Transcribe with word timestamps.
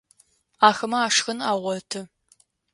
Ахэмэ 0.67 0.97
ашхын 1.07 1.39
агъоты. 1.51 2.01